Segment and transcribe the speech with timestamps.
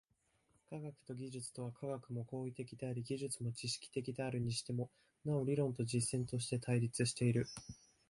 [0.67, 4.89] 科学と技術とは、科学も行為的であり技術も知識的であるにしても、
[5.25, 7.45] なお理論と実践として対立している。